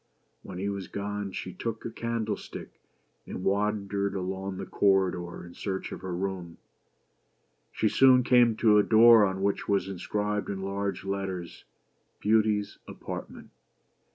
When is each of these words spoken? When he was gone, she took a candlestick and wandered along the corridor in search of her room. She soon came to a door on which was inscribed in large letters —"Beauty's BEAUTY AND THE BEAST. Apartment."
When 0.41 0.57
he 0.57 0.67
was 0.67 0.87
gone, 0.87 1.31
she 1.31 1.53
took 1.53 1.85
a 1.85 1.91
candlestick 1.91 2.81
and 3.27 3.43
wandered 3.43 4.15
along 4.15 4.57
the 4.57 4.65
corridor 4.65 5.45
in 5.45 5.53
search 5.53 5.91
of 5.91 6.01
her 6.01 6.15
room. 6.15 6.57
She 7.71 7.87
soon 7.87 8.23
came 8.23 8.55
to 8.57 8.79
a 8.79 8.83
door 8.83 9.23
on 9.23 9.43
which 9.43 9.69
was 9.69 9.87
inscribed 9.87 10.49
in 10.49 10.63
large 10.63 11.05
letters 11.05 11.65
—"Beauty's 12.19 12.77
BEAUTY 12.77 12.77
AND 12.87 12.87
THE 12.87 12.95
BEAST. 12.97 13.03
Apartment." 13.03 13.49